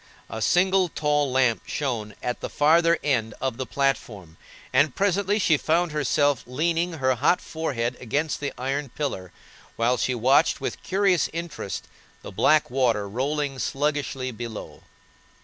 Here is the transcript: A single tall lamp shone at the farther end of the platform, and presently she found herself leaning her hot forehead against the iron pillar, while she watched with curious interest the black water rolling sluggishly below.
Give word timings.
A 0.31 0.41
single 0.41 0.89
tall 0.89 1.31
lamp 1.31 1.61
shone 1.67 2.15
at 2.23 2.39
the 2.39 2.49
farther 2.49 2.97
end 3.03 3.35
of 3.39 3.57
the 3.57 3.67
platform, 3.67 4.35
and 4.73 4.95
presently 4.95 5.37
she 5.37 5.57
found 5.57 5.91
herself 5.91 6.43
leaning 6.47 6.93
her 6.93 7.13
hot 7.13 7.39
forehead 7.39 7.97
against 7.99 8.39
the 8.39 8.51
iron 8.57 8.89
pillar, 8.89 9.31
while 9.75 9.97
she 9.97 10.15
watched 10.15 10.59
with 10.59 10.81
curious 10.81 11.29
interest 11.33 11.87
the 12.23 12.31
black 12.31 12.71
water 12.71 13.07
rolling 13.07 13.59
sluggishly 13.59 14.31
below. 14.31 14.81